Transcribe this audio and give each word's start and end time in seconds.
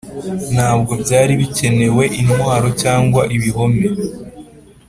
ntabwo 0.53 0.91
byari 1.03 1.33
bikenewe 1.41 2.03
intwaro 2.21 2.67
cyangwa 2.81 3.21
ibihome 3.35 3.85